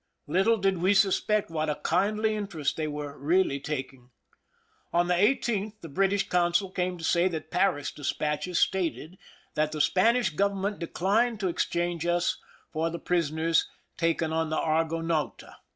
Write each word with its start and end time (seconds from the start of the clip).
Little 0.25 0.57
did 0.57 0.79
we 0.79 0.95
suspect 0.95 1.51
what 1.51 1.69
a 1.69 1.75
kindly 1.75 2.33
interest 2.35 2.75
they 2.75 2.87
were 2.87 3.15
really 3.19 3.59
taking. 3.59 4.09
On 4.91 5.07
the 5.07 5.13
18th 5.13 5.75
the 5.81 5.89
British 5.89 6.27
consul 6.27 6.71
came 6.71 6.97
to 6.97 7.03
say 7.03 7.27
that 7.27 7.51
Paris 7.51 7.91
despatches 7.91 8.57
stated 8.57 9.19
that 9.53 9.71
the 9.71 9.79
Spanish 9.79 10.31
government 10.31 10.79
declined 10.79 11.39
to 11.41 11.49
exchange 11.49 12.07
us 12.07 12.39
for 12.73 12.89
the 12.89 12.97
prisoners 12.97 13.69
taken 13.95 14.33
on 14.33 14.49
the 14.49 14.57
Argonauta. 14.59 15.57